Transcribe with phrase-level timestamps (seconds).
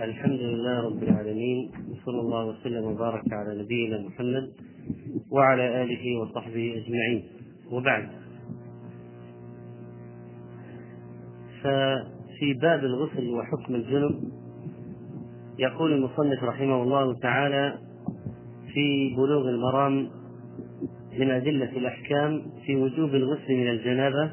[0.00, 4.52] الحمد لله رب العالمين وصلى الله وسلم وبارك على نبينا محمد
[5.30, 7.24] وعلى آله وصحبه أجمعين.
[7.72, 8.08] وبعد.
[11.62, 14.14] ففي باب الغسل وحكم الجنب
[15.58, 17.78] يقول المصنف رحمه الله تعالى
[18.74, 20.08] في بلوغ المرام
[21.18, 24.32] من أدلة الأحكام في وجوب الغسل من الجنابة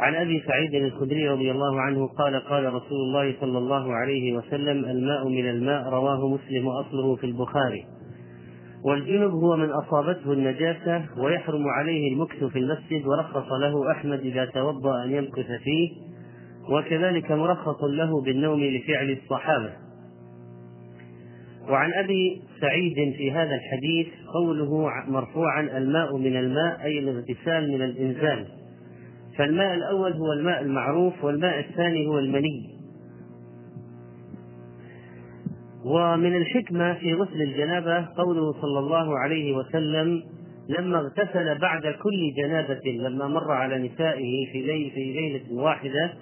[0.00, 4.84] عن أبي سعيد الخدري رضي الله عنه قال قال رسول الله صلى الله عليه وسلم
[4.84, 7.84] الماء من الماء رواه مسلم وأصله في البخاري.
[8.84, 15.04] والجنب هو من أصابته النجاسة ويحرم عليه المكث في المسجد ورخص له أحمد إذا توضأ
[15.04, 15.90] أن يمكث فيه
[16.70, 19.70] وكذلك مرخص له بالنوم لفعل الصحابة.
[21.68, 28.63] وعن أبي سعيد في هذا الحديث قوله مرفوعا الماء من الماء أي الاغتسال من الإنزال.
[29.38, 32.74] فالماء الأول هو الماء المعروف والماء الثاني هو المني.
[35.84, 40.22] ومن الحكمة في غسل الجنابة قوله صلى الله عليه وسلم
[40.68, 46.12] لما اغتسل بعد كل جنابة لما مر على نسائه في ليلة, في ليلة واحدة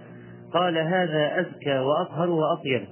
[0.53, 2.83] قال هذا أزكى وأطهر وأطيب.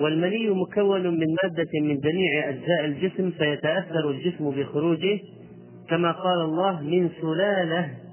[0.00, 5.20] والمني مكون من مادة من جميع أجزاء الجسم فيتأثر الجسم بخروجه
[5.88, 8.03] كما قال الله من سلالة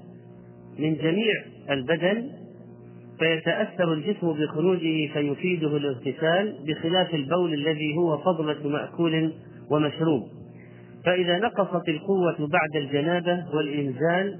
[0.78, 1.34] من جميع
[1.70, 2.28] البدن
[3.18, 9.32] فيتأثر الجسم بخروجه فيفيده الاغتسال بخلاف البول الذي هو فضلة مأكول
[9.70, 10.22] ومشروب.
[11.04, 14.38] فإذا نقصت القوة بعد الجنابة والإنزال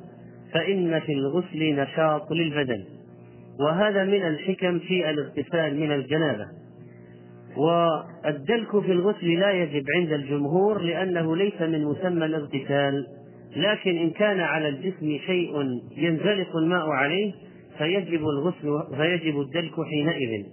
[0.52, 2.84] فإن في الغسل نشاط للبدن.
[3.60, 6.46] وهذا من الحكم في الاغتسال من الجنابة.
[7.56, 13.06] والدلك في الغسل لا يجب عند الجمهور لأنه ليس من مسمى الاغتسال.
[13.56, 17.32] لكن إن كان على الجسم شيء ينزلق الماء عليه
[17.78, 20.44] فيجب الغسل فيجب الدلك حينئذ.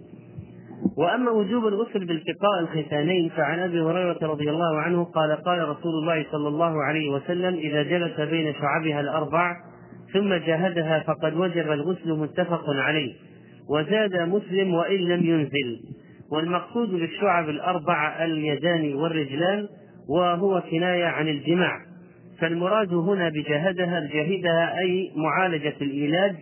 [0.98, 6.26] وأما وجوب الغسل بالتقاء الختانين فعن أبي هريرة رضي الله عنه قال قال رسول الله
[6.32, 9.56] صلى الله عليه وسلم إذا جلس بين شعبها الأربع
[10.14, 13.14] ثم جاهدها فقد وجب الغسل متفق عليه
[13.70, 15.80] وزاد مسلم وإن لم ينزل.
[16.32, 19.68] والمقصود بالشعب الأربع اليدان والرجلان
[20.10, 21.89] وهو كناية عن الجماع.
[22.42, 26.36] فالمراد هنا بجاهدها الجاهدها أي معالجة العلاج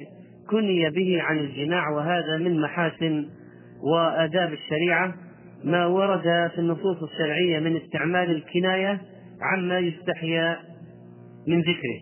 [0.50, 3.26] كني به عن الجماع وهذا من محاسن
[3.84, 5.16] وآداب الشريعة.
[5.64, 9.02] ما ورد في النصوص الشرعية من استعمال الكناية
[9.42, 10.58] عما يستحيا
[11.48, 12.00] من ذكره.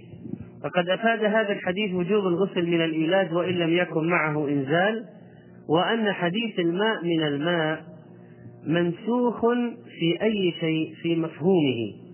[0.64, 5.06] فقد أفاد هذا الحديث وجوب الغسل من الإيلاج وإن لم يكن معه إنزال
[5.70, 7.84] وأن حديث الماء من الماء
[8.68, 9.42] منسوخ
[10.00, 12.05] في أي شيء في مفهومه.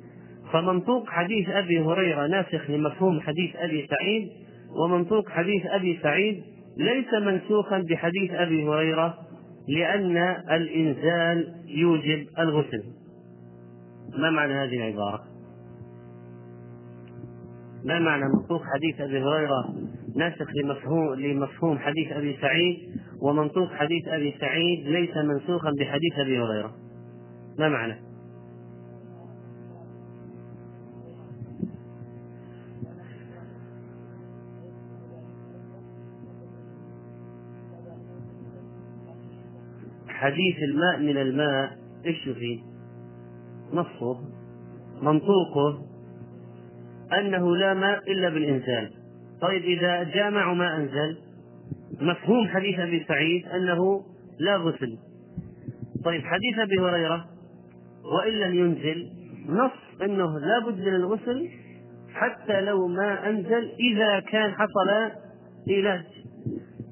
[0.51, 4.29] فمنطوق حديث أبي هريرة ناسخ لمفهوم حديث أبي سعيد
[4.83, 6.43] ومنطوق حديث أبي سعيد
[6.77, 9.17] ليس منسوخا بحديث أبي هريرة
[9.67, 10.17] لأن
[10.51, 12.83] الإنزال يوجب الغسل
[14.17, 15.23] ما معنى هذه العبارة؟
[17.85, 19.75] ما معنى منطوق حديث أبي هريرة
[20.15, 22.77] ناسخ لمفهوم لمفهوم حديث أبي سعيد
[23.21, 26.73] ومنطوق حديث أبي سعيد ليس منسوخا بحديث أبي هريرة
[27.59, 28.10] ما معنى؟
[40.21, 42.59] حديث الماء من الماء إيش فيه؟
[43.73, 44.19] نصه
[45.01, 45.85] منطوقه
[47.19, 48.91] أنه لا ماء إلا بالإنزال.
[49.41, 51.17] طيب إذا جامع ما أنزل
[52.01, 54.05] مفهوم حديث أبي سعيد أنه
[54.39, 54.97] لا غسل.
[56.05, 57.25] طيب حديث أبي هريرة
[58.05, 59.09] وإن لم ينزل
[59.49, 61.49] نص إنه لا بد من الغسل
[62.13, 64.89] حتى لو ما أنزل إذا كان حصل
[65.69, 66.05] علاج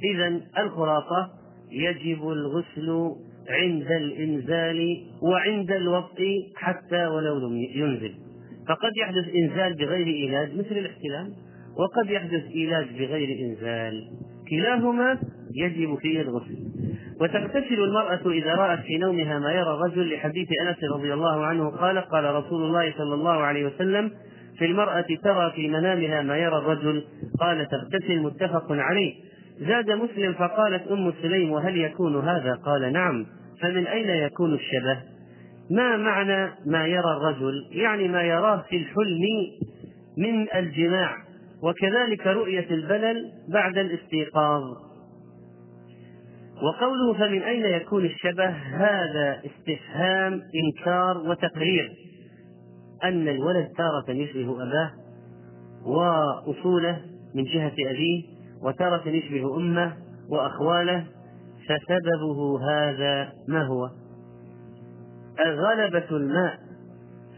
[0.03, 1.38] اذا الخلاصة
[1.71, 3.15] يجب الغسل
[3.49, 8.13] عند الإنزال وعند الوطء حتى ولو لم ينزل.
[8.67, 11.33] فقد يحدث إنزال بغير إيلاج مثل الاحتلام
[11.77, 14.07] وقد يحدث إيلاج بغير إنزال.
[14.49, 15.19] كلاهما
[15.55, 16.57] يجب فيه الغسل.
[17.21, 21.97] وتغتسل المرأة إذا رأت في نومها ما يرى الرجل لحديث أنس رضي الله عنه قال
[21.97, 24.11] قال رسول الله صلى الله عليه وسلم
[24.57, 27.03] في المرأة ترى في منامها ما يرى الرجل.
[27.39, 29.28] قال تغتسل متفق عليه.
[29.59, 33.25] زاد مسلم فقالت أم سليم وهل يكون هذا؟ قال نعم.
[33.61, 34.99] فمن أين يكون الشبه؟
[35.71, 39.25] ما معنى ما يرى الرجل؟ يعني ما يراه في الحلم
[40.17, 41.17] من الجماع
[41.63, 44.63] وكذلك رؤية البلل بعد الاستيقاظ.
[46.63, 51.91] وقوله فمن أين يكون الشبه؟ هذا استفهام إنكار وتقرير.
[53.03, 54.91] أن الولد تارة يشبه أباه
[55.85, 57.01] وأصوله
[57.35, 59.93] من جهة أبيه وتارة يشبه أمه
[60.29, 61.05] وأخواله
[61.69, 63.89] فسببه هذا ما هو؟
[65.47, 66.59] غلبة الماء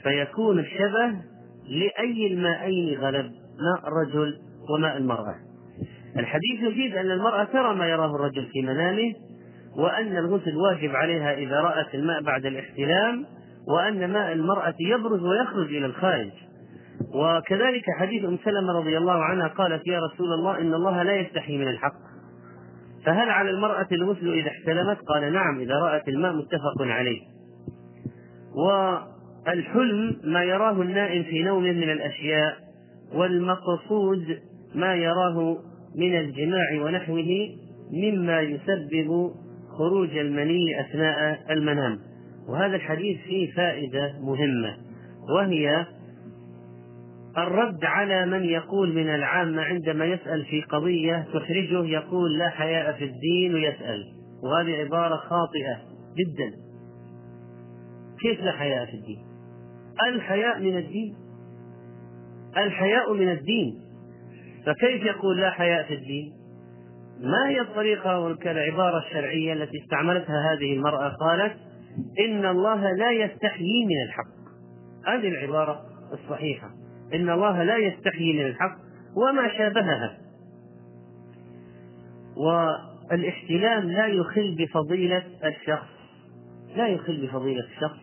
[0.03, 1.21] فيكون الشبه
[1.69, 3.31] لأي الماءين غلب
[3.61, 4.37] ماء الرجل
[4.69, 5.35] وماء المرأة.
[6.17, 9.13] الحديث يفيد أن المرأة ترى ما يراه الرجل في منامه
[9.77, 13.25] وأن الغسل واجب عليها إذا رأت الماء بعد الاحتلام
[13.67, 16.31] وأن ماء المرأة يبرز ويخرج إلى الخارج.
[17.13, 21.57] وكذلك حديث أم سلمة رضي الله عنها قالت يا رسول الله إن الله لا يستحي
[21.57, 21.93] من الحق.
[23.05, 27.21] فهل على المرأة الغسل إذا احتلمت؟ قال نعم إذا رأت الماء متفق عليه.
[28.55, 32.57] والحلم ما يراه النائم في نوم من الأشياء
[33.13, 34.39] والمقصود
[34.75, 35.57] ما يراه
[35.95, 37.49] من الجماع ونحوه
[37.93, 39.31] مما يسبب
[39.77, 41.99] خروج المني أثناء المنام.
[42.49, 44.77] وهذا الحديث فيه فائدة مهمة
[45.35, 45.85] وهي
[47.37, 53.03] الرد على من يقول من العامة عندما يسأل في قضية تحرجه يقول لا حياء في
[53.03, 54.03] الدين ويسأل
[54.43, 55.77] وهذه عبارة خاطئة
[56.17, 56.51] جدا.
[58.21, 59.19] كيف لا حياء في الدين؟
[60.07, 61.15] الحياء من الدين.
[62.57, 63.73] الحياء من الدين.
[64.65, 66.31] فكيف يقول لا حياء في الدين؟
[67.21, 71.53] ما هي الطريقة والعبارة الشرعية التي استعملتها هذه المرأة؟ قالت
[72.19, 74.41] إن الله لا يستحيي من الحق.
[75.07, 75.81] هذه العبارة
[76.13, 76.80] الصحيحة.
[77.13, 78.77] إن الله لا يستحيي من الحق
[79.15, 80.17] وما شابهها.
[82.37, 85.87] والإحتلام لا يخل بفضيلة الشخص.
[86.75, 87.99] لا يخل بفضيلة الشخص.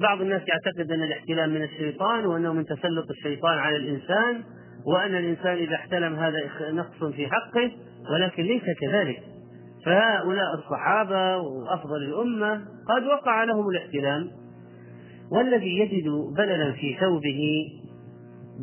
[0.00, 4.42] بعض الناس يعتقد أن الاحتلام من الشيطان وأنه من تسلط الشيطان على الإنسان
[4.86, 6.38] وأن الإنسان إذا احتلم هذا
[6.70, 7.70] نقص في حقه
[8.12, 9.22] ولكن ليس كذلك.
[9.86, 12.54] فهؤلاء الصحابة وأفضل الأمة
[12.88, 14.30] قد وقع لهم الاحتلام.
[15.32, 17.68] والذي يجد بللا في ثوبه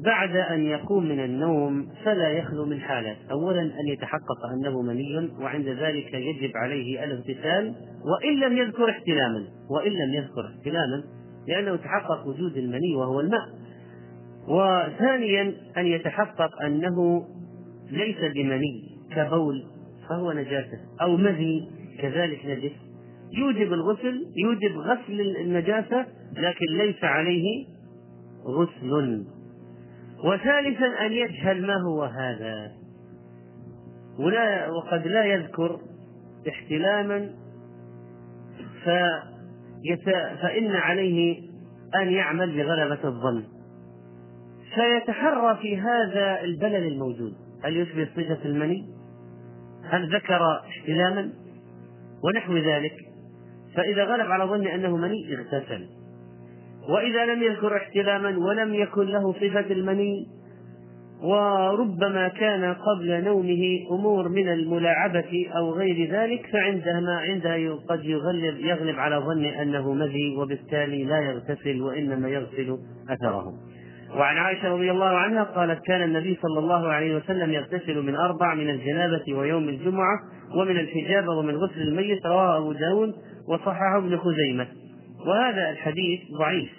[0.05, 3.15] بعد أن يقوم من النوم فلا يخلو من حالة.
[3.31, 7.75] أولا أن يتحقق أنه مني وعند ذلك يجب عليه الاغتسال
[8.05, 9.47] وإن لم يذكر احتلاما.
[9.69, 11.03] وإن لم يذكر احتلاما
[11.47, 13.49] لأنه تحقق وجود المني وهو الماء.
[14.47, 17.27] وثانيا أن يتحقق أنه
[17.91, 18.83] ليس بمني
[19.15, 19.63] كبول
[20.09, 21.69] فهو نجاسة أو مذي
[21.99, 22.71] كذلك نجس.
[23.37, 26.05] يوجب الغسل يوجب غسل النجاسة
[26.37, 27.65] لكن ليس عليه
[28.45, 29.25] غسل.
[30.23, 32.71] وثالثا أن يجهل ما هو هذا.
[34.19, 35.79] ولا وقد لا يذكر
[36.49, 37.29] احتلاما
[38.83, 40.05] فيت
[40.41, 41.49] فإن عليه
[41.95, 43.43] أن يعمل بغلبة الظن.
[44.75, 47.33] فيتحرى في هذا البلل الموجود.
[47.63, 48.87] هل يشبه صفة المني؟
[49.83, 51.29] هل ذكر احتلاما؟
[52.23, 52.95] ونحو ذلك.
[53.75, 55.98] فإذا غلب على ظن أنه مني اغتسل.
[56.89, 60.27] وإذا لم يذكر احتلاما ولم يكن له صفة المني
[61.23, 68.99] وربما كان قبل نومه أمور من الملاعبة أو غير ذلك فعندما عندها قد يغلب يغلب
[68.99, 72.77] على ظن أنه مذي وبالتالي لا يغتسل وإنما يغسل
[73.09, 73.53] أثره
[74.15, 78.55] وعن عائشة رضي الله عنها قالت كان النبي صلى الله عليه وسلم يغتسل من أربع
[78.55, 80.19] من الجنابة ويوم الجمعة
[80.55, 83.13] ومن الحجابة ومن غسل الميت رواه أبو داود
[83.47, 84.67] وصححه ابن خزيمة.
[85.27, 86.71] وهذا الحديث ضعيف.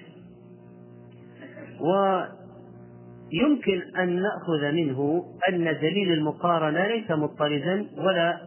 [1.80, 8.40] ويمكن أن نأخذ منه أن دليل المقارنة ليس مضطردا ولا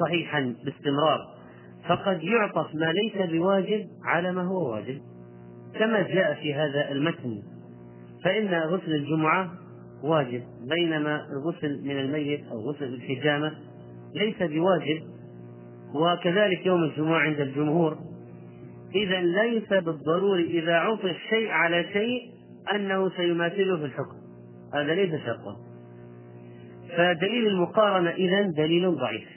[0.00, 1.18] صحيحا باستمرار.
[1.88, 5.00] فقد يعطف ما ليس بواجب على ما هو واجب.
[5.74, 7.42] كما جاء في هذا المتن.
[8.24, 9.50] فإن غسل الجمعة
[10.02, 13.52] واجب بينما الغسل من الميت أو غسل الحجامة
[14.14, 15.02] ليس بواجب.
[15.94, 17.98] وكذلك يوم الجمعة عند الجمهور
[18.94, 22.20] إذا ليس بالضروري إذا عطف شيء على شيء
[22.74, 24.16] أنه سيماثله في الحكم.
[24.74, 25.56] هذا ليس شرطا.
[26.96, 29.28] فدليل المقارنة إذا دليل ضعيف.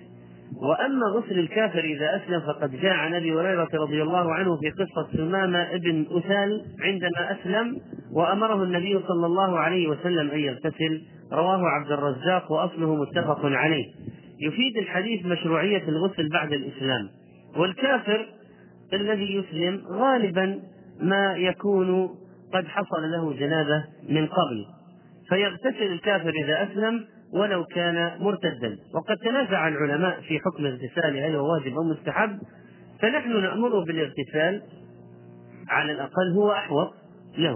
[0.62, 5.18] وأما غسل الكافر إذا أسلم فقد جاء عن أبي هريرة رضي الله عنه في قصة
[5.18, 7.78] سمامة ابن أثال عندما أسلم
[8.14, 11.02] وأمره النبي صلى الله عليه وسلم أن يغتسل
[11.34, 13.86] رواه عبد الرزاق وأصله متفق عليه.
[14.42, 17.10] يفيد الحديث مشروعية الغسل بعد الإسلام.
[17.58, 18.26] والكافر
[18.94, 20.60] الذي يسلم غالبا
[21.02, 22.10] ما يكون
[22.54, 24.66] قد حصل له جنابة من قبل.
[25.30, 28.78] فيغتسل الكافر إذا أسلم ولو كان مرتدا.
[28.96, 32.40] وقد تنازع العلماء في حكم الاغتسال هل هو واجب أو مستحب؟
[33.02, 34.62] فنحن نأمره بالاغتسال
[35.70, 36.94] على الأقل هو أحوط
[37.38, 37.56] له.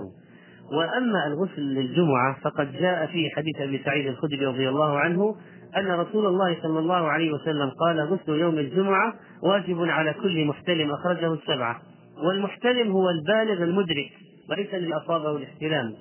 [0.71, 5.35] وأما الغسل للجمعة فقد جاء في حديث أبي سعيد الخدري رضي الله عنه
[5.77, 9.13] أن رسول الله صلى الله عليه وسلم قال غسل يوم الجمعة
[9.43, 10.91] واجب على كل محتلم.
[10.91, 11.81] أخرجه السبعة.
[12.23, 14.11] والمحتلم هو البالغ المدرك
[14.49, 15.93] وليس الذي أصابه الاحتلام.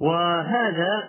[0.00, 1.08] وهذا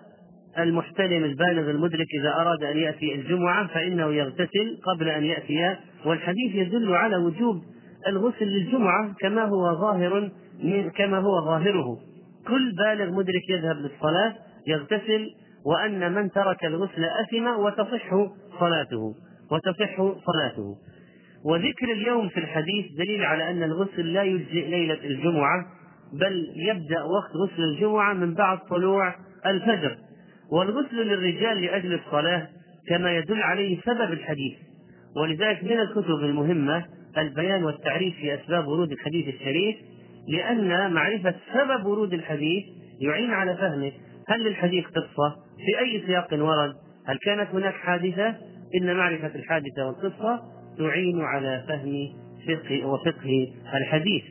[0.57, 5.75] المحتلم البالغ المدرك إذا أراد أن يأتي الجمعة فإنه يغتسل قبل أن يأتي.
[6.05, 7.61] والحديث يدل على وجوب
[8.07, 10.31] الغسل للجمعة كما هو ظاهر
[10.63, 11.97] من كما هو ظاهره.
[12.47, 14.35] كل بالغ مدرك يذهب للصلاة
[14.67, 15.29] يغتسل
[15.69, 18.09] وأن من ترك الغسل أثم وتصح
[18.59, 19.13] صلاته
[19.51, 20.75] وتصح صلاته.
[21.45, 25.65] وذكر اليوم في الحديث دليل على أن الغسل لا يجزئ ليلة الجمعة
[26.13, 29.97] بل يبدأ وقت غسل الجمعة من بعد طلوع الفجر.
[30.51, 32.47] والغسل للرجال لأجل الصلاة
[32.87, 34.53] كما يدل عليه سبب الحديث.
[35.17, 36.85] ولذلك من الكتب المهمة
[37.17, 39.75] البيان والتعريف في أسباب ورود الحديث الشريف
[40.27, 42.63] لأن معرفة سبب ورود الحديث
[43.01, 43.91] يعين على فهمه.
[44.29, 46.73] هل للحديث قصة؟ في أي سياق ورد؟
[47.07, 48.35] هل كانت هناك حادثة؟
[48.75, 50.41] إن معرفة الحادثة والقصة
[50.77, 52.09] تعين على فهم
[52.47, 54.23] فقه وفقه الحديث.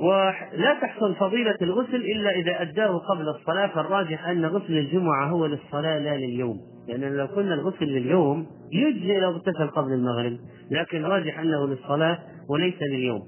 [0.00, 5.98] ولا تحصل فضيلة الغسل إلا إذا أداه قبل الصلاة فالراجح أن غسل الجمعة هو للصلاة
[5.98, 6.60] لا لليوم.
[6.88, 10.38] لأن لو قلنا الغسل لليوم يجزي لو اغتسل قبل المغرب.
[10.70, 12.18] لكن الراجح أنه للصلاة
[12.48, 13.22] وليس لليوم.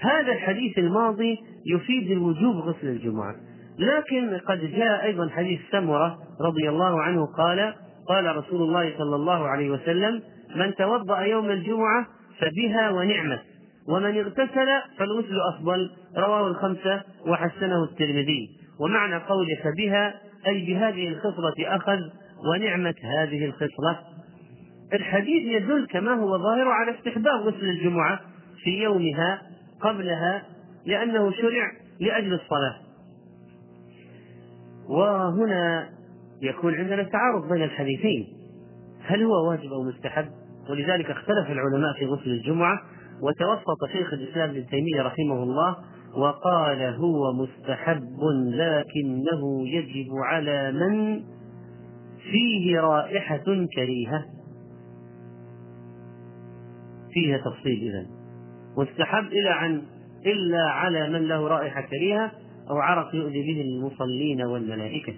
[0.00, 3.34] هذا الحديث الماضي يفيد الوجوب غسل الجمعة.
[3.82, 7.74] لكن قد جاء أيضا حديث سمرة رضي الله عنه قال
[8.08, 10.22] قال رسول الله صلى الله عليه وسلم
[10.56, 12.06] من توضأ يوم الجمعة
[12.38, 13.40] فبها ونعمت
[13.88, 15.90] ومن اغتسل فالغسل أفضل.
[16.16, 18.48] رواه الخمسة وحسنه الترمذي.
[18.80, 20.14] ومعنى قوله فبها
[20.46, 21.98] أي بهذه الخصلة أخذ
[22.52, 23.98] ونعمة هذه الخصلة.
[24.92, 28.20] الحديث يدل كما هو ظاهر على استحباب غسل الجمعة
[28.64, 29.42] في يومها
[29.80, 30.42] قبلها
[30.86, 31.70] لأنه شرع
[32.00, 32.91] لأجل الصلاة.
[34.88, 35.88] وهنا
[36.42, 38.26] يكون عندنا تعارض بين الحديثين
[39.02, 40.26] هل هو واجب أو مستحب؟
[40.70, 42.78] ولذلك اختلف العلماء في غسل الجمعة
[43.22, 45.76] وتوسط شيخ الإسلام ابن تيمية رحمه الله
[46.16, 51.20] وقال هو مستحب لكنه يجب على من
[52.30, 54.24] فيه رائحة كريهة.
[57.12, 58.06] فيها تفصيل إذا
[58.76, 59.82] مستحب إلى عن
[60.26, 62.32] إلا على من له رائحة كريهة
[62.70, 65.14] أو عرق يؤذي به المصلين والملائكة.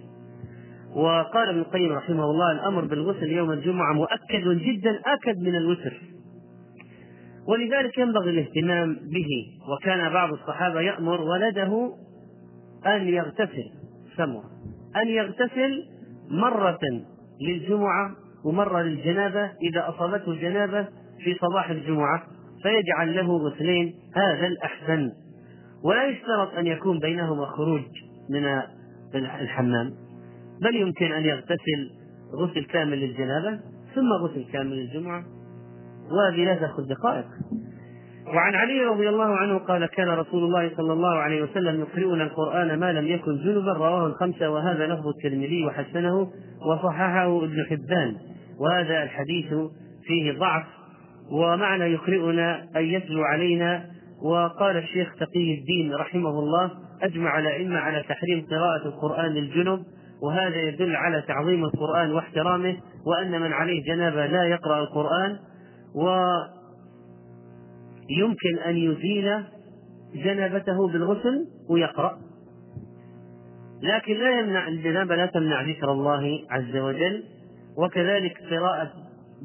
[0.96, 6.00] وقال ابن القيم رحمه الله الأمر بالغسل يوم الجمعة مؤكد جدا أكد من الوتر.
[7.48, 9.28] ولذلك ينبغي الاهتمام به.
[9.72, 11.92] وكان بعض الصحابة يأمر ولده
[12.86, 13.64] أن يغتسل
[14.16, 14.44] سموه
[14.96, 15.82] أن يغتسل
[16.30, 16.80] مرة
[17.40, 18.10] للجمعة
[18.44, 20.88] ومرة للجنابة إذا أصابته الجنابة
[21.24, 22.22] في صباح الجمعة
[22.62, 23.94] فيجعل له غسلين.
[24.16, 25.10] هذا الأحسن.
[25.84, 27.82] ولا يشترط أن يكون بينهما خروج
[28.30, 28.44] من
[29.14, 29.90] الحمام
[30.62, 31.90] بل يمكن أن يغتسل
[32.34, 33.60] غسل كامل للجنابة
[33.94, 35.24] ثم غسل كامل للجمعة
[36.10, 37.26] وهذه لا تأخذ دقائق.
[38.26, 42.78] وعن علي رضي الله عنه قال كان رسول الله صلى الله عليه وسلم يقرئنا القرآن
[42.78, 46.30] ما لم يكن جنبا رواه الخمسة وهذا لفظ الترمذي وحسنه
[46.66, 48.16] وصححه ابن حبان
[48.60, 49.54] وهذا الحديث
[50.04, 50.64] فيه ضعف
[51.30, 53.93] ومعنى يقرئنا أن يتلو علينا
[54.24, 56.70] وقال الشيخ تقي الدين رحمه الله
[57.02, 59.84] أجمع الأئمة على تحريم قراءة القرآن للجنب
[60.22, 62.76] وهذا يدل على تعظيم القرآن واحترامه
[63.06, 65.38] وأن من عليه جنابة لا يقرأ القرآن
[68.08, 69.42] ويمكن أن يزيل
[70.14, 72.18] جنابته بالغسل ويقرأ.
[73.82, 77.22] لكن لا يمنع الجنابة لا تمنع ذكر الله عز وجل
[77.78, 78.90] وكذلك قراءة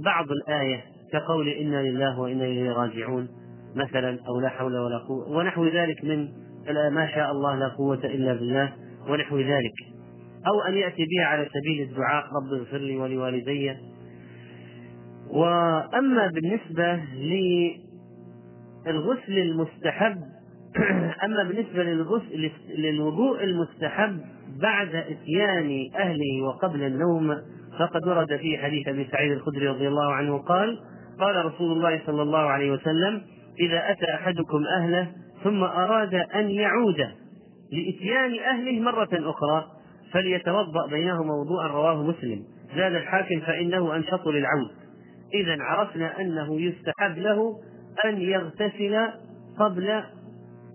[0.03, 3.38] بعض الآية كقول إنا لله وإنا إليه راجعون.
[3.75, 6.27] مثلا أو لا حول ولا قوة ونحو ذلك من
[6.93, 8.73] ما شاء الله لا قوة إلا بالله
[9.09, 9.73] ونحو ذلك.
[10.47, 13.75] أو أن يأتي بها على سبيل الدعاء رب اغفر لي ولوالدي.
[15.29, 16.99] وأما بالنسبة
[18.85, 20.17] للغسل المستحب
[21.25, 24.19] أما بالنسبة للغسل للوضوء المستحب
[24.61, 27.35] بعد إتيان أهله وقبل النوم
[27.79, 30.79] فقد ورد في حديث أبي سعيد الخدري رضي الله عنه قال
[31.19, 33.21] قال رسول الله صلى الله عليه وسلم
[33.59, 35.11] إذا أتى أحدكم أهله
[35.43, 36.97] ثم أراد أن يعود
[37.71, 39.65] لإتيان أهله مرة أخرى
[40.11, 42.43] فليتوضأ بينهما وضوءا رواه مسلم.
[42.75, 44.71] زاد الحاكم فإنه أنشط للعود.
[45.33, 47.59] إذا عرفنا أنه يستحب له
[48.05, 49.07] أن يغتسل
[49.59, 49.89] قبل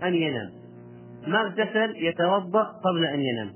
[0.03, 0.51] أن ينام.
[1.27, 3.51] ما اغتسل؟ يتوضأ قبل أن ينام.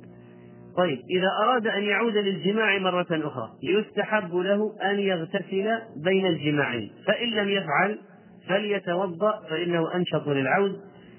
[0.76, 6.90] طيب إذا أراد أن يعود للجماع مرة أخرى يستحب له أن يغتسل بين الجماعين.
[7.06, 7.98] فإن لم يفعل
[8.48, 10.76] فليتوضأ فإنه أنشط للعود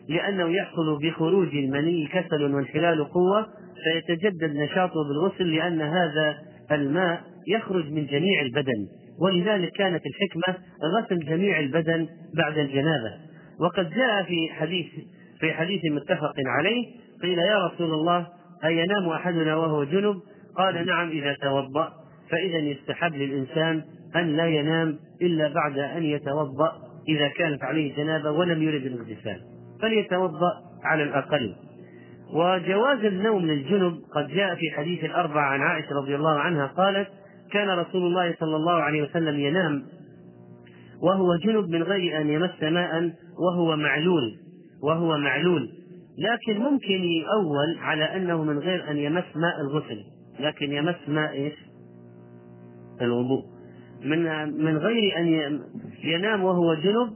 [0.10, 3.48] لأنه يحصل بخروج المني كسل وانحلال قوة
[3.84, 6.38] فيتجدد نشاطه بالغسل لأن هذا
[6.72, 8.88] الماء يخرج من جميع البدن.
[9.22, 12.08] ولذلك كانت الحكمة غسل جميع البدن
[12.38, 13.14] بعد الجنابة.
[13.60, 14.88] وقد جاء في حديث
[15.40, 16.86] في حديث متفق عليه
[17.22, 18.28] قيل يا رسول الله
[18.66, 20.16] أينام أحدنا وهو جنب؟
[20.58, 21.94] قال نعم إذا توضأ.
[22.30, 23.84] فإذا يستحب للإنسان
[24.16, 26.89] أن لا ينام إلا بعد أن يتوضأ.
[27.16, 29.42] إذا كانت عليه جنابة ولم يرد الاغتسال
[29.82, 30.52] فليتوضأ
[30.84, 31.56] على الأقل.
[32.34, 37.08] وجواز النوم للجنب قد جاء في حديث الأربعة عن عائشة رضي الله عنها قالت
[37.52, 39.84] كان رسول الله صلى الله عليه وسلم ينام
[41.02, 44.38] وهو جنب من غير أن يمس ماء وهو معلول
[44.84, 45.70] وهو معلول.
[46.18, 50.04] لكن ممكن يؤول على أنه من غير أن يمس ماء الغسل.
[50.40, 51.54] لكن يمس ماء إيش؟
[53.02, 53.44] الوضوء.
[54.04, 55.60] من من غير أن
[56.04, 57.10] ينام وهو جنب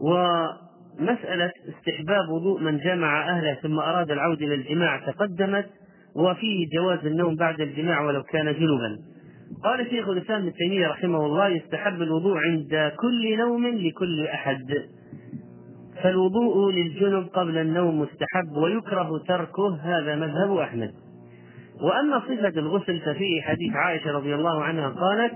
[0.00, 5.66] ومسألة استحباب وضوء من جمع أهله ثم أراد العودة إلى الجماع تقدمت
[6.16, 8.98] وفيه جواز النوم بعد الجماع ولو كان جنبا.
[9.64, 14.74] قال شيخ الإسلام ابن تيمية رحمه الله يستحب الوضوء عند كل نوم لكل أحد.
[16.02, 20.92] فالوضوء للجنب قبل النوم مستحب ويكره تركه هذا مذهب أحمد.
[21.82, 25.32] وأما صفة الغسل ففيه حديث عائشة رضي الله عنها قالت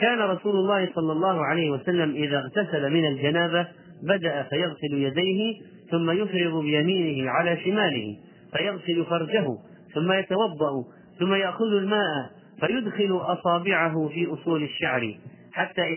[0.00, 3.66] كان رسول الله صلى الله عليه وسلم إذا اغتسل من الجنابة
[4.02, 8.16] بدأ فيغسل يديه ثم يفرغ بيمينه على شماله
[8.56, 9.46] فيغسل فرجه
[9.94, 10.84] ثم يتوضأ
[11.18, 12.30] ثم يأخذ الماء
[12.60, 15.14] فيدخل أصابعه في أصول الشعر
[15.52, 15.96] حتى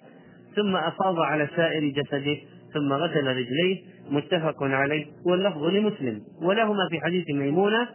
[0.55, 2.37] ثم أفاض على سائر جسده
[2.73, 3.77] ثم غسل رجليه
[4.11, 6.21] متفق عليه واللفظ لمسلم.
[6.41, 7.87] ولهما في حديث ميمونة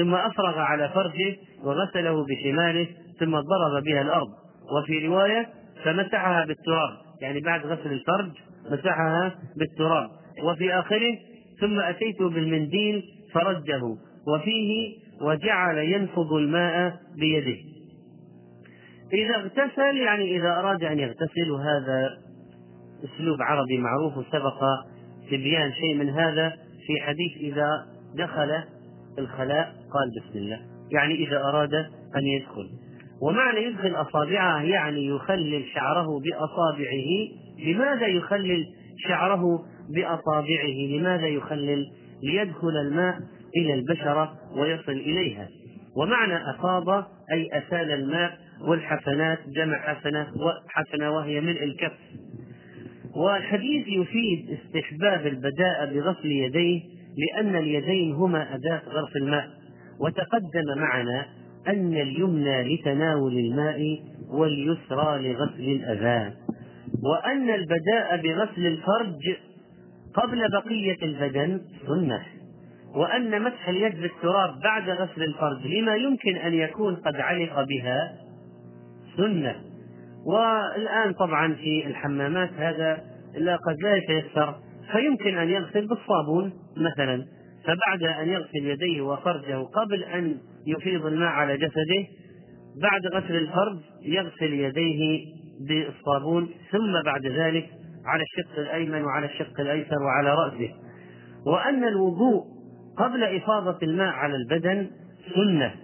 [0.00, 2.86] ثم أفرغ على فرجه وغسله بشماله
[3.18, 4.28] ثم ضرب بها الأرض.
[4.76, 5.48] وفي رواية
[5.84, 6.90] فمسحها بالتراب.
[7.20, 8.30] يعني بعد غسل الفرج
[8.70, 10.10] مسحها بالتراب.
[10.42, 11.18] وفي آخره
[11.60, 13.02] ثم أتيت بالمنديل
[13.34, 13.96] فرده
[14.28, 17.58] وفيه وجعل ينفض الماء بيده.
[19.12, 22.08] إذا اغتسل يعني إذا أراد أن يغتسل وهذا
[23.04, 24.64] أسلوب عربي معروف وسبق
[25.30, 26.50] تبيان شيء من هذا
[26.86, 28.62] في حديث إذا دخل
[29.20, 30.60] الخلاء؟ قال بسم الله.
[30.92, 31.74] يعني إذا أراد
[32.16, 32.68] أن يدخل.
[33.22, 37.28] ومعنى يدخل أصابعه يعني يخلل شعره بأصابعه.
[37.66, 38.66] لماذا يخلل
[39.08, 41.86] شعره بأصابعه؟ لماذا يخلل؟
[42.22, 43.18] ليدخل الماء
[43.56, 45.48] إلى البشرة ويصل إليها.
[45.96, 46.88] ومعنى أفاض
[47.32, 51.98] أي أسال الماء والحسنات جمع حسنة وحسنة وهي ملء الكف.
[53.16, 59.46] والحديث يفيد استحباب البداء بغسل يديه لأن اليدين هما أداة غرف الماء.
[60.00, 61.26] وتقدم معنا
[61.68, 63.80] أن اليمنى لتناول الماء
[64.30, 66.34] واليسرى لغسل الأذى
[67.02, 69.36] وأن البداء بغسل الفرج
[70.14, 72.22] قبل بقية البدن سنة.
[72.94, 78.12] وأن مسح اليد بالتراب بعد غسل الفرج لما يمكن أن يكون قد علق بها
[79.16, 79.54] سنة.
[80.26, 83.02] والآن طبعا في الحمامات هذا
[83.34, 84.54] لا قد لا يتيسر
[84.92, 86.52] فيمكن أن يغسل بالصابون.
[86.76, 87.26] مثلا
[87.64, 92.06] فبعد أن يغسل يديه وفرجه قبل أن يفيض الماء على جسده
[92.82, 95.20] بعد غسل الفرج يغسل يديه
[95.68, 97.68] بالصابون ثم بعد ذلك
[98.06, 100.74] على الشق الأيمن وعلى الشق الأيسر وعلى رأسه.
[101.46, 102.44] وأن الوضوء
[102.98, 104.90] قبل إفاضة الماء على البدن
[105.34, 105.74] سنة.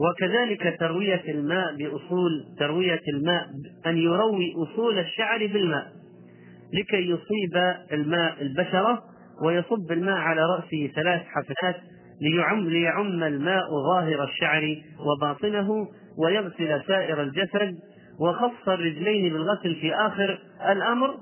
[0.00, 3.46] وكذلك تروية الماء بأصول تروية الماء
[3.86, 5.92] أن يروي أصول الشعر بالماء.
[6.72, 9.02] لكي يصيب الماء البشرة
[9.42, 11.76] ويصب الماء على رأسه ثلاث حفنات
[12.20, 14.76] ليعم ليعم الماء ظاهر الشعر
[15.06, 17.78] وباطنه ويغسل سائر الجسد
[18.20, 20.38] وخص الرجلين بالغسل في آخر
[20.70, 21.14] الأمر.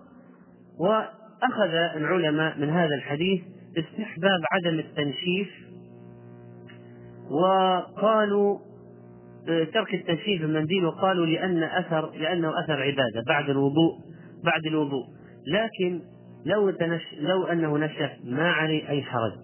[0.81, 3.41] وأخذ العلماء من هذا الحديث
[3.79, 5.49] استحباب عدم التنشيف
[7.31, 8.59] وقالوا
[9.47, 13.93] ترك التنشيف المنديل وقالوا لأن أثر لأنه أثر عبادة بعد الوضوء
[14.45, 15.05] بعد الوضوء.
[15.47, 16.01] لكن
[16.45, 19.39] لو تنش لو أنه نشف ما عليه أي حرج.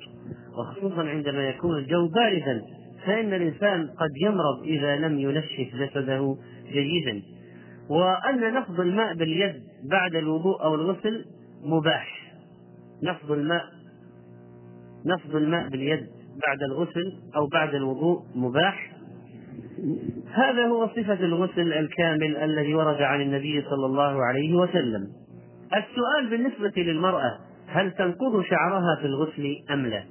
[0.59, 2.63] وخصوصا عندما يكون الجو باردا
[3.07, 6.37] فإن الإنسان قد يمرض إذا لم ينشف جسده
[6.73, 7.23] جيدا.
[7.89, 11.25] وأن نفض الماء باليد بعد الوضوء أو الغسل
[11.65, 12.33] مباح.
[13.03, 13.65] نفض الماء
[15.07, 16.07] نفض الماء باليد
[16.47, 18.93] بعد الغسل أو بعد الوضوء مباح.
[20.33, 25.07] هذا هو صفة الغسل الكامل الذي ورد عن النبي صلى الله عليه وسلم.
[25.75, 30.05] السؤال بالنسبة للمرأة هل تنقض شعرها في الغسل أم لا؟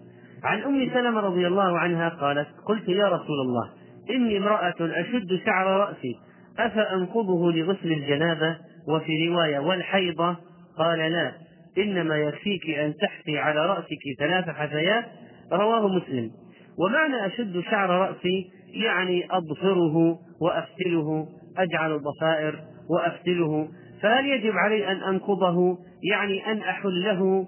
[0.44, 3.70] عن أم سلمة رضي الله عنها قالت قلت يا رسول الله
[4.10, 6.16] إني امرأة أشد شعر رأسي
[6.60, 10.36] أفأنقضه لغسل الجنابة؟ وفي رواية والحيضة
[10.78, 11.32] قال لا
[11.78, 15.06] إنما يكفيك أن تحفي على رأسك ثلاث حثيات
[15.52, 16.32] رواه مسلم.
[16.80, 23.68] ومعنى أشد شعر رأسي يعني أضفره وأفتله أجعل الضفائر وأفتله
[24.02, 27.48] فهل يجب علي أن أنقضه؟ يعني أن أحله؟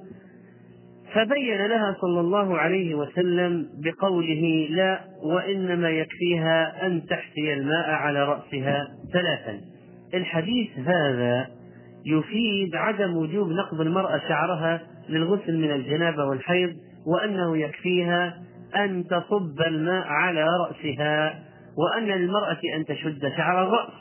[1.14, 8.88] فبين لها صلى الله عليه وسلم بقوله لا وإنما يكفيها أن تحثي الماء على رأسها
[9.14, 9.62] ثلاثا.
[10.14, 11.48] الحديث هذا
[12.06, 16.76] يفيد عدم وجوب نقض المرأة شعرها للغسل من الجنابة والحيض
[17.08, 18.38] وأنه يكفيها
[18.76, 21.44] أن تصب الماء على رأسها
[21.78, 23.94] وأن للمرأة أن تشد شعر الرأس.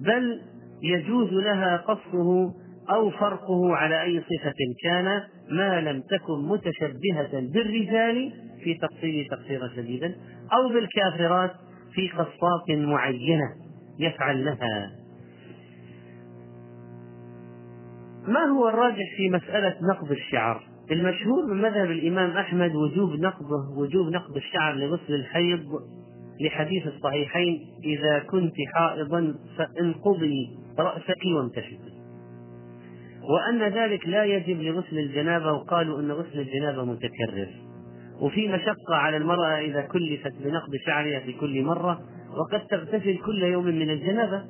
[0.00, 0.40] بل
[0.82, 2.54] يجوز لها قصه
[2.90, 8.32] أو فرقه على أي صفة كان ما لم تكن متشبهة بالرجال
[8.64, 10.14] في تقصير تقصيرا شديدا
[10.52, 11.50] أو بالكافرات
[11.94, 13.54] في قصات معينة
[13.98, 14.90] يفعلنها
[18.28, 24.08] ما هو الراجح في مسألة نقض الشعر؟ المشهور من مذهب الإمام أحمد وجوب نقضه وجوب
[24.08, 25.66] نقض الشعر لغسل الحيض
[26.40, 31.98] لحديث الصحيحين إذا كنت حائضا فانقضي رأسك وامتشطي
[33.28, 37.48] وأن ذلك لا يجب لغسل الجنابة وقالوا أن غسل الجنابة متكرر.
[38.20, 42.00] وفي مشقة على المرأة إذا كلفت بنقض شعرها في كل مرة
[42.36, 44.44] وقد تغتسل كل يوم من الجنابة.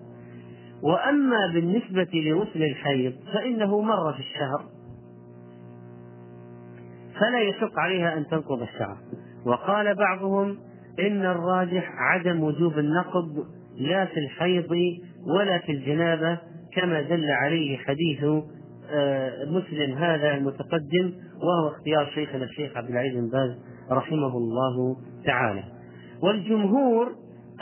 [0.83, 4.65] وأما بالنسبة لغسل الحيض فإنه مرة في الشهر.
[7.21, 8.97] فلا يشق عليها أن تنقض الشعر.
[9.47, 10.59] وقال بعضهم
[11.01, 14.75] إن الراجح عدم وجوب النقض لا في الحيض
[15.27, 16.39] ولا في الجنابة
[16.75, 18.25] كما دل عليه حديث
[18.91, 23.59] آه، مسلم هذا المتقدم وهو اختيار شيخنا الشيخ عبد العزيز بن باز
[23.91, 25.65] رحمه الله تعالى.
[26.23, 27.13] والجمهور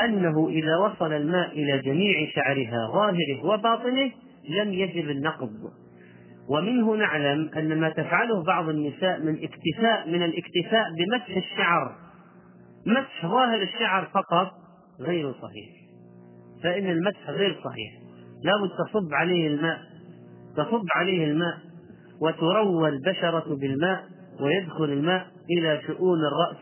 [0.04, 4.10] أنه إذا وصل الماء إلى جميع شعرها ظاهره وباطنه
[4.48, 5.50] لم يجب النقض.
[6.48, 11.92] ومنه نعلم أن ما تفعله بعض النساء من اكتفاء من الاكتفاء بمسح الشعر
[12.86, 14.50] مسح ظاهر الشعر فقط
[15.00, 15.85] غير صحيح.
[16.62, 17.92] فإن المسح غير صحيح.
[18.42, 19.78] لابد تصب عليه الماء
[20.56, 21.58] تصب عليه الماء
[22.20, 24.04] وتروى البشرة بالماء
[24.40, 25.26] ويدخل الماء
[25.58, 26.56] إلى شؤون الرأس.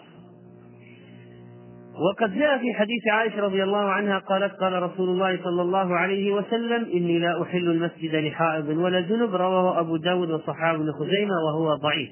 [1.95, 6.33] وقد جاء في حديث عائشة رضي الله عنها قالت قال رسول الله صلى الله عليه
[6.33, 9.35] وسلم إني لا أحل المسجد لحائض ولا جنب.
[9.35, 12.11] رواه أبو داود وصحابه بن خزيمة وهو ضعيف.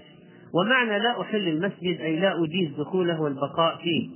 [0.55, 4.09] ومعنى لا أحل المسجد أي لا أجيز دخوله والبقاء فيه.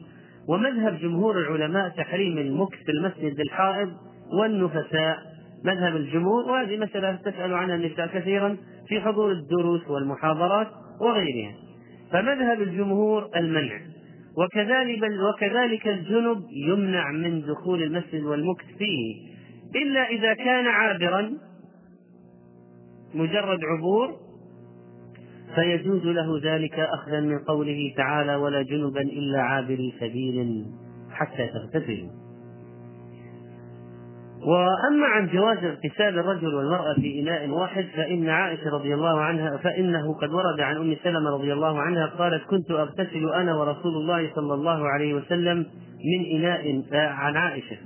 [0.48, 3.92] ومذهب جمهور العلماء تحريم المكث في المسجد للحائض
[4.40, 5.18] والنفساء.
[5.64, 8.56] مذهب الجمهور وهذه مسألة تسأل عنها النساء كثيرا
[8.88, 10.68] في حضور الدروس والمحاضرات
[11.00, 11.54] وغيرها.
[12.12, 13.80] فمذهب الجمهور المنع.
[14.38, 19.14] وكذلك وكذلك الجنب يمنع من دخول المسجد والمكث فيه.
[19.76, 21.32] إلا إذا كان عابرا
[23.14, 24.25] مجرد عبور
[25.56, 30.64] فيجوز له ذلك أخذا من قوله تعالى ولا جنبا إلا عابري سبيل
[31.10, 32.26] حتى تغتسلوا
[34.46, 40.14] وأما عن جواز اغتسال الرجل والمرأة في إناء واحد فإن عائشة رضي الله عنها فإنه
[40.14, 44.54] قد ورد عن أم سلمة رضي الله عنها قالت كنت أغتسل أنا ورسول الله صلى
[44.54, 45.66] الله عليه وسلم
[46.04, 46.82] من إناء.
[46.92, 47.76] عن عائشة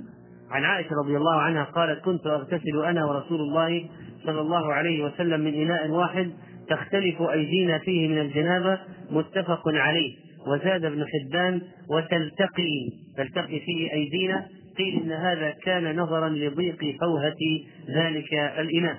[0.51, 3.85] عن عائشة رضي الله عنها قالت كنت أغتسل أنا ورسول الله
[4.25, 6.31] صلى الله عليه وسلم من إناء واحد.
[6.71, 8.79] تختلف أيدينا فيه من الجنابة
[9.11, 10.15] متفق عليه.
[10.47, 14.45] وزاد ابن حبان وتلتقي تلتقي فيه أيدينا
[14.77, 17.41] قيل إن هذا كان نظرا لضيق فوهة
[17.89, 18.97] ذلك الإناء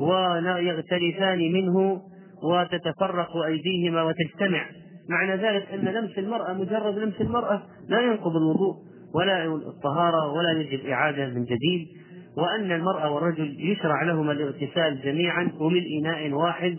[0.00, 2.00] ويغترفان منه
[2.42, 4.66] وتتفرق أيديهما وتجتمع.
[5.10, 8.74] معنى ذلك أن لمس المرأة مجرد لمس المرأة لا ينقض الوضوء
[9.14, 11.86] ولا الطهارة ولا يجب إعادة من جديد.
[12.36, 16.78] وأن المرأة والرجل يشرع لهما الاغتسال جميعا ومن إناء واحد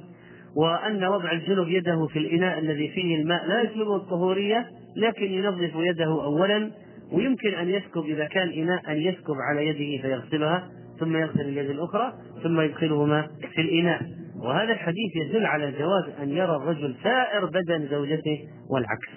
[0.56, 4.66] وأن وضع الجنب يده في الإناء الذي فيه الماء لا يسلبه الطهورية
[4.98, 6.72] لكن ينظف يده أولا
[7.12, 10.68] ويمكن أن يسكب إذا كان إناء أن يسكب على يده فيغسلها
[11.00, 12.14] ثم يغسل اليد الأخرى
[12.44, 14.02] ثم يدخلهما في الإناء.
[14.44, 18.40] وهذا الحديث يدل على جواز أن يرى الرجل سائر بدن زوجته
[18.70, 19.10] والعكس.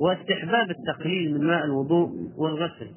[0.00, 2.08] واستحباب التقليل من ماء الوضوء
[2.38, 2.90] والغسل.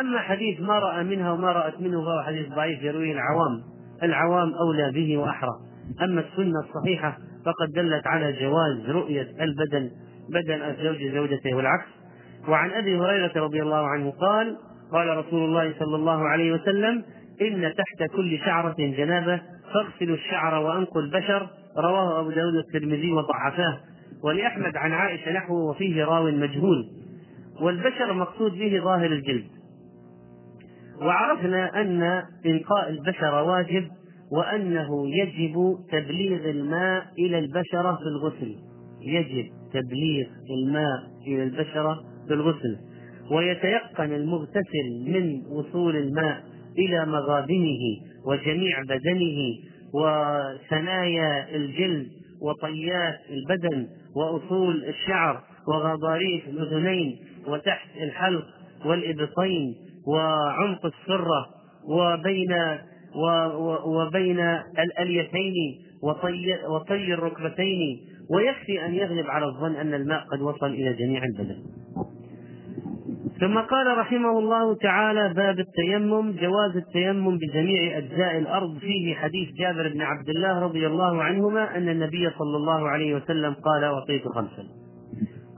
[0.00, 3.62] أما حديث ما رأى منها وما رأت منه فهو حديث ضعيف يرويه العوام.
[4.02, 5.52] العوام أولى به وأحرى.
[6.02, 9.90] أما السنة الصحيحة فقد دلت على جواز رؤية البدن
[10.30, 11.86] بدن الزوج زوجته والعكس.
[12.48, 14.56] وعن أبي هريرة رضي الله عنه قال
[14.92, 17.04] قال رسول الله صلى الله عليه وسلم
[17.42, 19.40] إن تحت كل شعرة جنابة
[19.74, 21.48] فاغسلوا الشعر وأنقوا البشر.
[21.78, 23.80] رواه أبو داود والترمذي وضعفاه.
[24.24, 26.84] ولأحمد عن عائشة نحوه وفيه راو مجهول.
[27.60, 29.53] والبشر مقصود به ظاهر الجلد.
[31.04, 32.02] وعرفنا أن
[32.46, 33.88] انقاء البشر واجب
[34.32, 35.54] وأنه يجب
[35.92, 38.56] تبليغ الماء إلى البشرة في الغسل.
[39.02, 42.78] يجب تبليغ الماء إلى البشرة بالغسل
[43.30, 46.44] ويتيقن المغتسل من وصول الماء
[46.78, 47.80] إلى مغابنه
[48.26, 49.38] وجميع بدنه
[49.94, 52.08] وثنايا الجلد
[52.42, 53.86] وطيات البدن
[54.16, 58.46] وأصول الشعر وغضاريف الأذنين وتحت الحلق
[58.86, 59.74] والإبطين
[60.06, 61.46] وعمق السرة
[61.88, 62.54] وبين
[63.84, 64.40] وبين
[64.78, 65.54] الأليتين
[66.02, 68.00] وطي, وطي الركبتين.
[68.30, 71.56] ويكفي أن يغلب على الظن أن الماء قد وصل إلى جميع البدن.
[73.40, 76.32] ثم قال رحمه الله تعالى باب التيمم.
[76.32, 78.78] جواز التيمم بجميع أجزاء الأرض.
[78.78, 83.54] فيه حديث جابر بن عبد الله رضي الله عنهما أن النبي صلى الله عليه وسلم
[83.54, 84.64] قال أعطيت خمسا.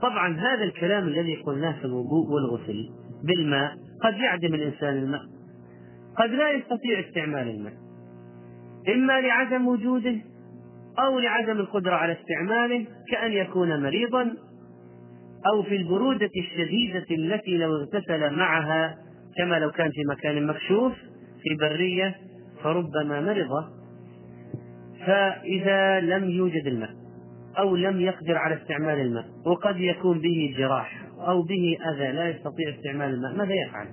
[0.01, 2.89] طبعا هذا الكلام الذي قلناه في الوضوء والغسل
[3.23, 5.21] بالماء قد يعدم الإنسان الماء.
[6.17, 7.73] قد لا يستطيع استعمال الماء.
[8.95, 10.15] إما لعدم وجوده
[10.99, 14.33] أو لعدم القدرة على استعماله كأن يكون مريضا
[15.53, 18.97] أو في البرودة الشديدة التي لو اغتسل معها
[19.37, 20.93] كما لو كان في مكان مكشوف
[21.43, 22.15] في برية
[22.63, 23.77] فربما مرض.
[25.05, 26.89] فإذا لم يوجد الماء
[27.57, 31.06] أو لم يقدر على استعمال الماء وقد يكون به جراح.
[31.19, 33.35] أو به أذى لا يستطيع استعمال الماء.
[33.35, 33.87] ماذا يفعل؟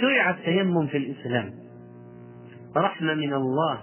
[0.00, 1.50] شرع التيمم في الإسلام.
[2.76, 3.82] رحمة من الله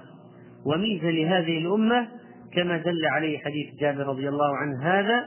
[0.66, 2.08] وميزة لهذه الأمة
[2.54, 5.26] كما دل عليه حديث جابر رضي الله عنه هذا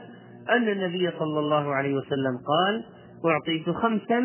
[0.49, 2.83] أن النبي صلى الله عليه وسلم قال
[3.25, 4.19] أعطيت خمسا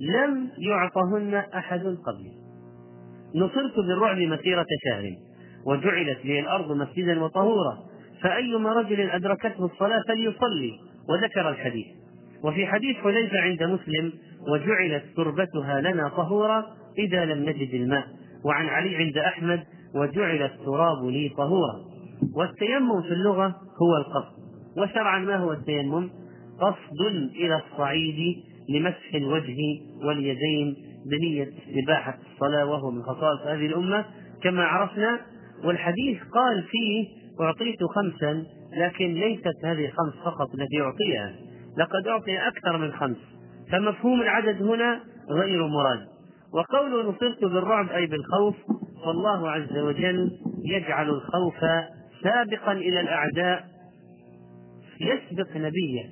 [0.00, 2.32] لم يعطهن أحد قبلي.
[3.34, 5.10] نصرت بالرعب مسيرة شهر
[5.66, 7.78] وجعلت لي الأرض مسجدا وطهورا
[8.22, 10.72] فأيما رجل أدركته الصلاة فليصلي
[11.08, 11.86] وذكر الحديث.
[12.44, 14.12] وفي حديث حذيفة عند مسلم
[14.48, 16.64] وجعلت تربتها لنا طهورا
[16.98, 18.06] إذا لم نجد الماء.
[18.44, 19.62] وعن علي عند أحمد
[19.94, 21.74] وجعل التراب لي طهورا.
[22.36, 24.34] والتيمم في اللغة هو القصد.
[24.78, 26.10] وشرعا ما هو التيمم؟
[26.60, 27.00] قصد
[27.36, 28.36] إلى الصعيد
[28.68, 29.56] لمسح الوجه
[30.06, 30.76] واليدين
[31.10, 34.04] بنية استباحة الصلاة وهو من خصائص هذه الأمة
[34.42, 35.20] كما عرفنا.
[35.64, 37.06] والحديث قال فيه
[37.40, 38.44] أعطيت خمسا
[38.76, 41.53] لكن ليست هذه خمس فقط التي أعطيها.
[41.78, 43.16] لقد أعطي أكثر من خمس
[43.72, 46.06] فمفهوم العدد هنا غير مراد.
[46.52, 48.56] وقوله نصرت بالرعب أي بالخوف
[49.04, 50.30] فالله عز وجل
[50.64, 51.54] يجعل الخوف
[52.22, 53.64] سابقا إلى الأعداء
[55.00, 56.04] يسبق نبيه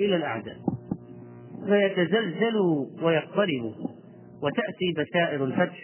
[0.00, 0.56] إلى الأعداء
[1.66, 2.56] فيتزلزل
[3.02, 3.74] ويضطرب
[4.42, 5.78] وتأتي بشائر الفتح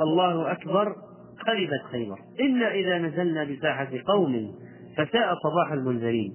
[0.00, 0.94] الله أكبر
[1.46, 2.18] خربت خيبر.
[2.40, 4.54] إلا إذا نزلنا بساحة قوم
[4.96, 6.32] فساء صباح المنذرين.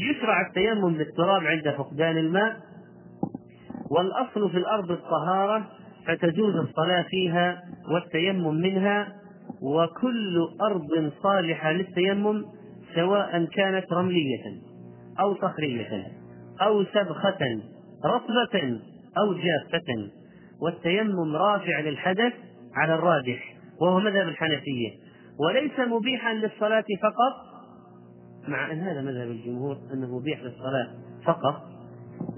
[0.00, 2.56] يشرع التيمم بالتراب عند فقدان الماء
[3.90, 5.68] والأصل في الأرض الطهارة
[6.06, 7.62] فتجوز الصلاة فيها
[7.94, 9.08] والتيمم منها
[9.62, 12.44] وكل أرض صالحة للتيمم
[12.94, 14.44] سواء كانت رملية
[15.20, 16.06] أو صخرية
[16.62, 17.60] أو سبخة
[18.04, 18.80] رطبة
[19.18, 20.10] أو جافة
[20.62, 22.32] والتيمم رافع للحدث
[22.74, 24.90] على الراجح وهو مذهب الحنفية.
[25.38, 27.49] وليس مبيحا للصلاة فقط
[28.48, 30.88] مع أن هذا مذهب الجمهور أنه مبيح للصلاة
[31.24, 31.62] فقط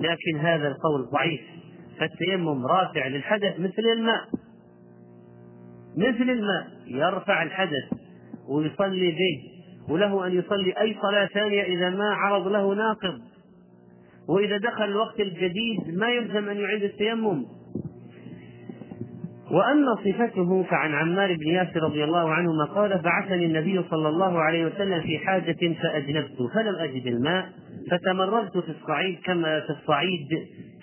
[0.00, 1.40] لكن هذا القول ضعيف.
[1.98, 4.24] فالتيمم رافع للحدث مثل الماء.
[5.96, 7.92] مثل الماء يرفع الحدث
[8.48, 9.52] ويصلي به
[9.92, 13.20] وله أن يصلي أي صلاة ثانية إذا ما عرض له ناقض.
[14.28, 17.44] وإذا دخل الوقت الجديد ما يلزم أن يعيد التيمم.
[19.52, 24.66] وأما صفته فعن عمار بن ياسر رضي الله عنهما قال بعثني النبي صلى الله عليه
[24.66, 27.48] وسلم في حاجة فأجنبت فلم أجد الماء
[27.90, 30.28] فتمرغت في الصعيد كما في الصعيد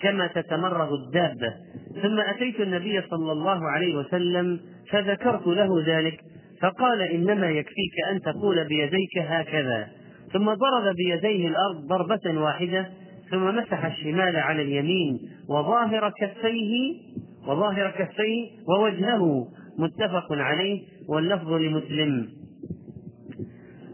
[0.00, 1.54] كما تتمرغ الدابة.
[2.02, 6.20] ثم أتيت النبي صلى الله عليه وسلم فذكرت له ذلك
[6.62, 9.88] فقال إنما يكفيك أن تقول بيديك هكذا.
[10.32, 12.86] ثم ضرب بيديه الأرض ضربة واحدة
[13.30, 16.94] ثم مسح الشمال على اليمين وظاهر كفيه
[17.46, 19.48] وظاهر كفيه ووجهه.
[19.78, 22.28] متفق عليه واللفظ لمسلم.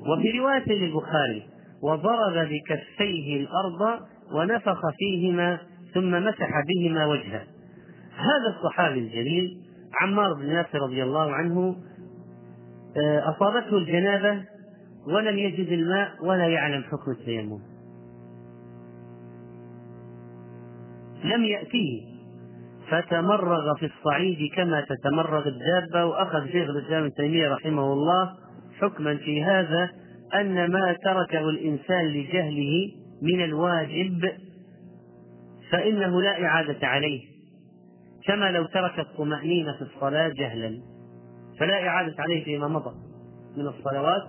[0.01, 1.43] وفي رواية للبخاري
[1.83, 4.01] وضرب بكفيه الأرض
[4.33, 5.59] ونفخ فيهما
[5.95, 7.43] ثم مسح بهما وجهه.
[8.17, 9.57] هذا الصحابي الجليل
[10.01, 11.77] عمار بن ياسر رضي الله عنه
[12.97, 14.45] آه، أصابته الجنابة
[15.07, 17.59] ولم يجد الماء ولا يعلم حكم التيمم.
[21.25, 22.16] لم يأتيه.
[22.90, 28.33] فتمرغ في الصعيد كما تتمرغ الدابة وأخذ شيخ الإسلام ابن تيمية رحمه الله
[28.81, 29.90] حكما في هذا
[30.35, 34.33] أن ما تركه الإنسان لجهله من الواجب
[35.70, 37.20] فإنه لا إعادة عليه.
[38.27, 40.81] كما لو ترك الطمأنينة في الصلاة جهلا
[41.61, 42.94] فلا إعادة عليه فيما مضى
[43.57, 44.22] من الصلوات.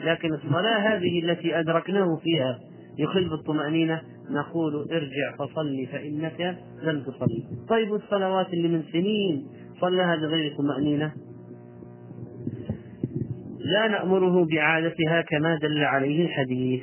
[0.00, 2.58] لكن الصلاة هذه التي أدركناه فيها
[2.98, 7.44] يخل بالطمأنينة نقول ارجع فصلي فإنك لم تصلي.
[7.68, 9.46] طيب الصلوات اللي من سنين
[9.80, 11.12] صلىها بغير طمأنينة؟
[13.58, 16.82] لا نأمره بإعادتها كما دل عليه الحديث.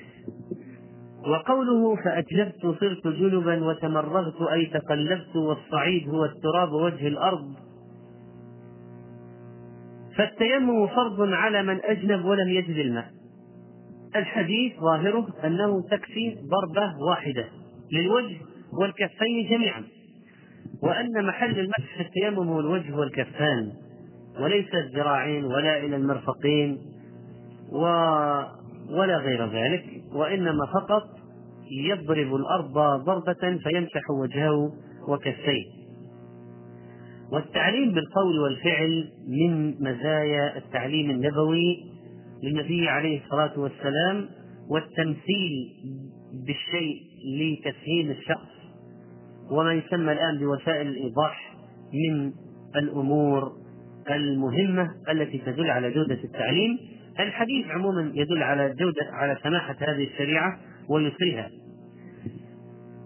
[1.28, 7.54] وقوله فأجلبت صرت جنبا وتمرغت أي تقلبت والصعيد هو التراب وجه الأرض.
[10.18, 13.17] فالتيمم فرض على من أجنب ولم يجد الماء.
[14.16, 17.46] الحديث ظاهره أنه تكفي ضربة واحدة
[17.92, 18.38] للوجه
[18.82, 19.84] والكفين جميعا
[20.84, 23.72] وأن محل المسح في التيمم هو الوجه والكفان
[24.40, 26.78] وليس الذراعين ولا إلى المرفقين
[27.72, 27.82] و
[28.90, 31.04] ولا غير ذلك وإنما فقط
[31.72, 34.72] يضرب الأرض ضربة فيمسح وجهه
[35.08, 35.78] وكفيه.
[37.32, 41.97] والتعليم بالقول والفعل من مزايا التعليم النبوي
[42.44, 44.30] للنبي عليه الصلاة والسلام
[44.70, 45.74] والتمثيل
[46.46, 47.02] بالشيء
[47.40, 48.58] لتسهيل الشخص
[49.52, 51.54] وما يسمى الآن بوسائل الإيضاح
[51.94, 52.32] من
[52.76, 53.52] الأمور
[54.12, 56.78] المهمة التي تدل على جودة التعليم.
[57.20, 61.50] الحديث عموما يدل على جودة على سماحة هذه الشريعة ويسرها.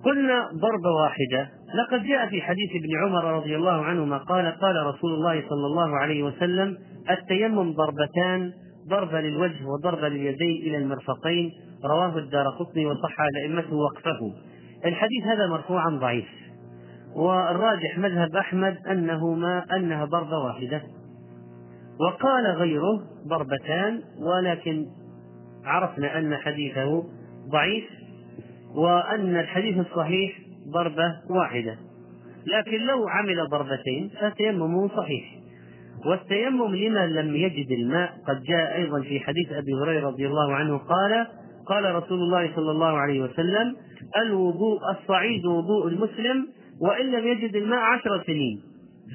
[0.05, 1.49] قلنا ضربة واحدة.
[1.75, 5.97] لقد جاء في حديث ابن عمر رضي الله عنهما قال قال رسول الله صلى الله
[5.97, 6.77] عليه وسلم
[7.09, 8.51] التيمم ضربتان
[8.87, 11.51] ضربة للوجه وضربة لليدين إلى المرفقين.
[11.85, 14.33] رواه الدار قطني وصح أئمته وقفه.
[14.85, 16.27] الحديث هذا مرفوعا ضعيف.
[17.15, 20.81] والراجح مذهب أحمد أنه ما أنها ضربة واحدة.
[21.99, 24.85] وقال غيره ضربتان ولكن
[25.65, 27.03] عرفنا أن حديثه
[27.51, 27.83] ضعيف
[28.75, 30.39] وأن الحديث الصحيح
[30.73, 31.77] ضربة واحدة.
[32.45, 35.40] لكن لو عمل ضربتين فتيممه صحيح.
[36.05, 38.13] والتيمم لمن لم يجد الماء.
[38.27, 41.27] قد جاء أيضا في حديث أبي هريرة رضي الله عنه قال
[41.67, 43.75] قال رسول الله صلى الله عليه وسلم
[44.17, 46.47] الوضوء الصعيد وضوء المسلم
[46.81, 48.61] وإن لم يجد الماء عشر سنين.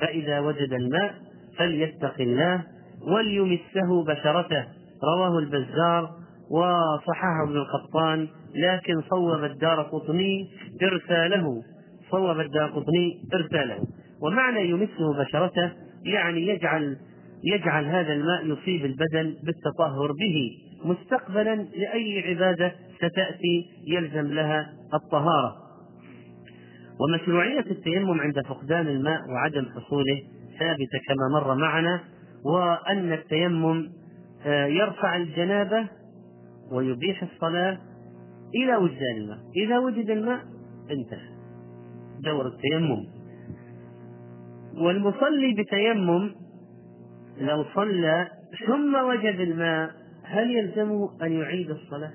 [0.00, 1.14] فإذا وجد الماء
[1.58, 2.64] فليتق الله
[3.12, 4.64] وليمسه بشرته.
[5.04, 6.10] رواه البزار
[6.50, 10.48] وصححه ابن القطان لكن صوب الدار قطني
[10.82, 11.62] إرساله.
[12.10, 13.78] صوب الدار قطني إرساله.
[14.22, 16.96] ومعنى يمسه بشرته يعني يجعل
[17.44, 20.50] يجعل هذا الماء يصيب البدن بالتطهر به
[20.84, 25.56] مستقبلا لأي عبادة ستأتي يلزم لها الطهارة.
[27.00, 30.22] ومشروعية التيمم عند فقدان الماء وعدم حصوله
[30.58, 32.00] ثابتة كما مر معنا
[32.44, 33.88] وأن التيمم
[34.46, 35.88] آه، يرفع الجنابة
[36.72, 37.78] ويبيح الصلاة
[38.54, 39.38] إلى وجدان الماء.
[39.56, 40.40] إذا وجد الماء
[40.90, 41.28] انتهى.
[42.20, 43.15] دور التيمم.
[44.76, 46.30] والمصلي بتيمم
[47.40, 48.28] لو صلى
[48.66, 49.90] ثم وجد الماء
[50.24, 52.12] هل يلزمه أن يعيد الصلاة؟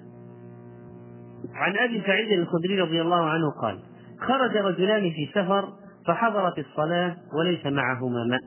[1.54, 3.80] عن أبي سعيد الخدري رضي الله عنه قال:
[4.20, 5.74] خرج رجلان في سفر
[6.08, 8.42] فحضرت الصلاة وليس معهما ماء.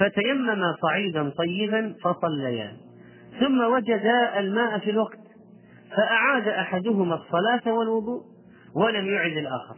[0.00, 2.72] فتيمما صعيدا طيبا فصليا.
[3.40, 5.18] ثم وجدا الماء في الوقت
[5.96, 8.22] فأعاد أحدهما الصلاة والوضوء
[8.76, 9.76] ولم يعد الآخر.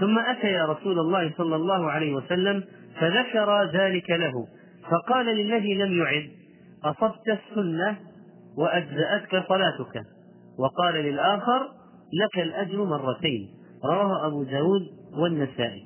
[0.00, 2.64] ثم أتى يا رسول الله صلى الله عليه وسلم
[3.00, 4.32] فذكر ذلك له
[4.90, 6.30] فقال للذي لم يعد
[6.84, 7.96] أصبت السنة
[8.58, 10.02] وأجزأتك صلاتك؟
[10.58, 11.68] وقال للآخر
[12.24, 13.48] لك الأجر مرتين
[13.84, 14.82] رواه أبو داود
[15.18, 15.82] والنسائي.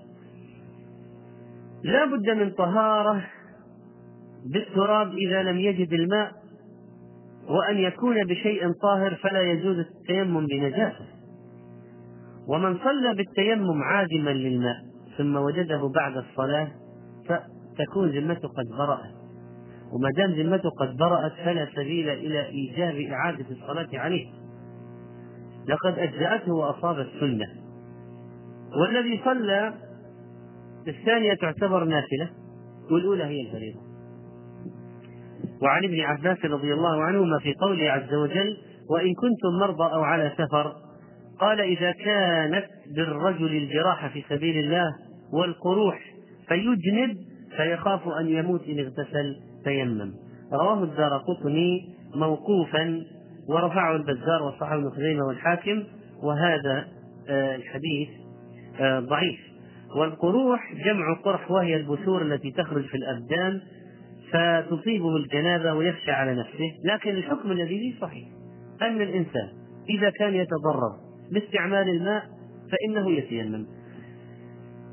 [1.85, 3.25] لا بد من طهارة
[4.53, 6.33] بالتراب إذا لم يجد الماء
[7.49, 11.19] وأن يكون بشيء طاهر فلا يجوز التيمم بنجاسة.
[12.48, 14.76] ومن صلى بالتيمم عادما للماء
[15.18, 16.68] ثم وجده بعد الصلاة
[17.29, 19.14] فتكون ذمته قد برأت.
[19.92, 24.26] وما دام ذمته قد برأت فلا سبيل إلى إيجاب إعادة الصلاة عليه.
[25.68, 27.46] لقد أجزأته وأصاب السنة.
[28.81, 29.74] والذي صلى
[30.88, 32.31] الثانية تعتبر نافلة
[32.90, 33.81] والأولى هي الفريضة.
[35.62, 38.57] وعن ابن عباس رضي الله عنهما في قوله عز وجل
[38.90, 40.74] وإن كنتم مرضى أو على سفر
[41.40, 44.94] قال إذا كانت بالرجل الجراحة في سبيل الله
[45.33, 46.00] والقروح
[46.48, 47.16] فيجنب
[47.57, 50.12] فيخاف أن يموت إن اغتسل تيمم.
[50.53, 53.03] رواه الدار قطني موقوفا
[53.48, 55.85] ورفعه البزار وصححه ابن خزيمة والحاكم
[56.22, 56.88] وهذا
[57.29, 58.09] آه، الحديث
[58.81, 59.40] آه، ضعيف.
[59.96, 63.60] والقروح جمع قرح وهي البثور التي تخرج في الأبدان
[64.33, 68.29] فتصيبه الجنابة ويخشى على نفسه لكن الحكم الذي فيه صحيح.
[68.83, 69.48] أن الإنسان
[69.88, 71.10] إذا كان يتضرر.
[71.33, 72.22] باستعمال الماء
[72.72, 73.66] فإنه يتيمم.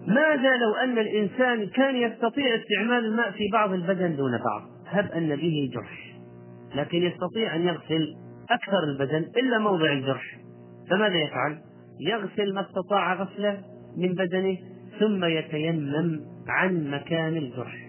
[0.07, 5.35] ماذا لو أن الإنسان كان يستطيع استعمال الماء في بعض البدن دون بعض؟ هب أن
[5.35, 6.17] به جرح.
[6.75, 8.13] لكن يستطيع أن يغسل
[8.49, 10.37] أكثر البدن إلا موضع الجرح.
[10.89, 11.57] فماذا يفعل؟
[11.99, 13.61] يغسل ما استطاع غسله
[13.97, 14.57] من بدنه
[14.99, 17.87] ثم يتيمم عن مكان الجرح.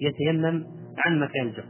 [0.00, 0.64] يتيمم
[0.98, 1.66] عن مكان الجرح.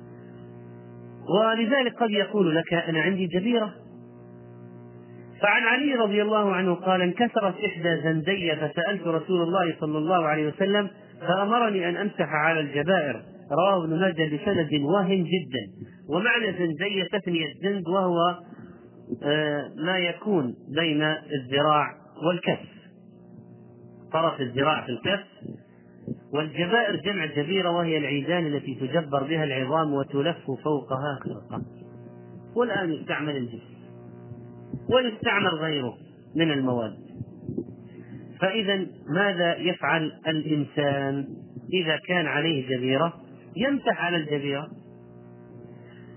[1.29, 3.75] ولذلك قد يقول لك أنا عندي جبيرة
[5.43, 10.49] فعن علي رضي الله عنه قال انكسرت إحدى زندي فسألت رسول الله صلى الله عليه
[10.49, 13.23] وسلم فأمرني أن أمسح على الجبائر.
[13.53, 15.87] رواه ابن ماجه بسند واهن جدا.
[16.09, 18.19] ومعنى زندية تثنية زند وهو
[19.23, 21.95] آه، ما يكون بين الذراع
[22.27, 22.67] والكف.
[24.13, 25.27] طرف الذراع في الكف.
[26.35, 31.63] والجبائر جمع جبيرة وهي العيدان التي تجبر بها العظام وتلف فوقها خرقة.
[32.57, 33.76] والآن يستعمل الجسم.
[34.95, 35.95] ويستعمل غيره
[36.37, 36.97] من المواد.
[38.41, 41.27] فإذا ماذا يفعل الإنسان
[41.83, 43.13] إذا كان عليه جبيرة؟
[43.57, 44.69] يمسح على الجبيرة.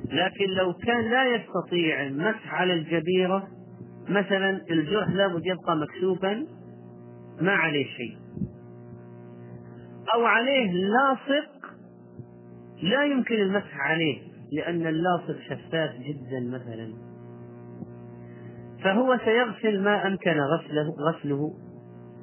[0.05, 3.47] لكن لو كان لا يستطيع المسح على الجبيرة
[4.09, 6.45] مثلا الجرح لابد يبقى مكشوفا
[7.41, 8.17] ما عليه شيء.
[10.13, 11.49] أو عليه لاصق
[12.81, 14.17] لا يمكن المسح عليه
[14.53, 17.08] لأن اللاصق شفاف جدا مثلا.
[18.83, 21.53] فهو سيغسل ما أمكن غسله, غسله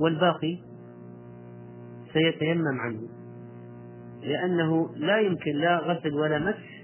[0.00, 0.58] والباقي
[2.12, 3.08] سيتيمم عنه.
[4.22, 6.76] لأنه لا يمكن لا غسل ولا مسح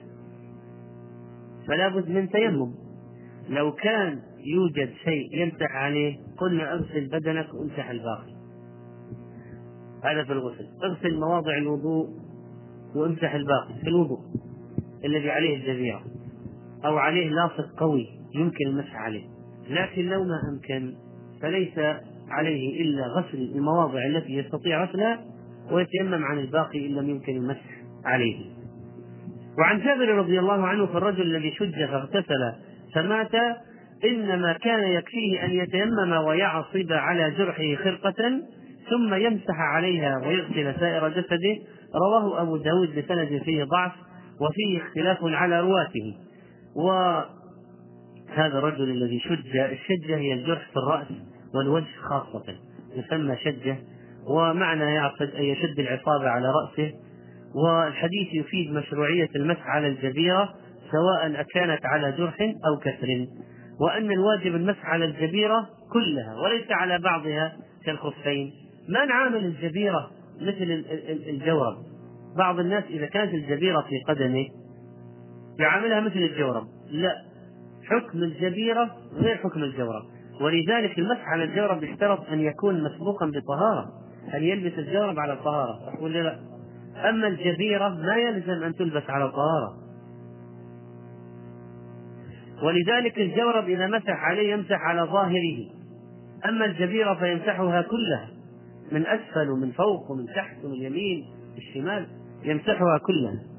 [1.69, 2.75] فلا بد من تيمم.
[3.49, 8.33] لو كان يوجد شيء يمسح عليه قلنا اغسل بدنك وامسح الباقي.
[10.05, 10.69] هذا في الغسل.
[10.85, 12.09] اغسل مواضع الوضوء
[12.95, 14.21] وامسح الباقي في الوضوء
[15.05, 16.05] الذي عليه الجزيرة
[16.85, 19.32] أو عليه لاصق قوي يمكن المسح عليه.
[19.71, 20.95] لكن لو ما أمكن
[21.43, 21.79] فليس
[22.31, 25.21] عليه إلا غسل المواضع التي يستطيع غسلها
[25.71, 28.37] ويتيمم عن الباقي إن لم يمكن المسح عليه.
[29.59, 32.53] وعن جابر رضي الله عنه في الرجل الذي شج فاغتسل
[32.95, 33.35] فمات
[34.05, 38.41] إنما كان يكفيه أن يتيمم ويعصب على جرحه خرقة
[38.91, 41.57] ثم يمسح عليها ويغسل سائر جسده.
[41.95, 43.93] رواه أبو داود بسند فيه ضعف
[44.41, 46.15] وفيه اختلاف على رواته.
[48.33, 51.07] وهذا الرجل الذي شج الشجة هي الجرح في الرأس
[51.55, 52.45] والوجه خاصة
[52.97, 53.77] يسمى شجة
[54.27, 56.93] ومعنى يعقد أن يشد العصابة على رأسه
[57.55, 60.55] والحديث يفيد مشروعية المسح على الجبيرة
[60.91, 63.27] سواء أكانت على جرح أو كسر
[63.81, 68.53] وأن الواجب المسح على الجبيرة كلها وليس على بعضها كالخفين.
[68.89, 70.11] ما نعامل الجبيرة
[70.41, 70.85] مثل
[71.29, 71.77] الجورب؟
[72.37, 74.47] بعض الناس إذا كانت الجبيرة في قدمه
[75.59, 76.67] يعاملها مثل الجورب.
[76.91, 77.32] لا
[77.85, 80.03] حكم الجبيرة غير حكم الجورب
[80.41, 83.93] ولذلك المسح على الجورب يشترط أن يكون مسبوقا بطهارة
[84.35, 86.03] أن يلبس الجورب على الطهارة.
[86.03, 86.39] ولا لا.
[87.11, 89.83] أما الجبيرة ما يلزم أن تلبس على طهارة
[92.63, 95.71] ولذلك الجورب إذا مسح عليه يمسح على ظاهره.
[96.49, 98.29] أما الجبيرة فيمسحها كلها
[98.93, 101.25] من أسفل ومن فوق ومن تحت ومن اليمين
[101.57, 102.07] الشمال
[102.45, 103.52] يمسحها كلها.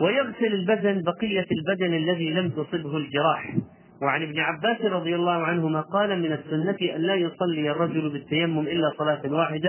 [0.00, 3.56] ويغسل البدن بقية البدن الذي لم تصبه الجراح.
[4.02, 8.92] وعن ابن عباس رضي الله عنهما قال من السنة أن لا يصلي الرجل بالتيمم إلا
[8.98, 9.68] صلاة واحدة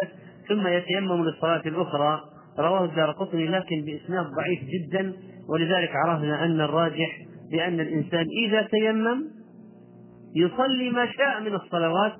[0.49, 2.21] ثم يتيمم للصلاة الأخرى.
[2.59, 5.13] رواه الدار قطني لكن بإسناد ضعيف جدا
[5.49, 9.23] ولذلك عرفنا أن الراجح بأن الإنسان إذا تيمم
[10.35, 12.13] يصلي ما شاء من الصلوات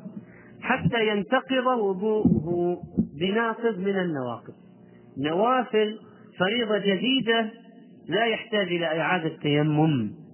[0.62, 2.78] حتى ينتقض وضوءه
[3.20, 4.54] بناقض من النواقض.
[5.18, 6.00] نوافل
[6.40, 7.52] فريضة جديدة
[8.08, 10.25] لا يحتاج إلى إعادة تيمم.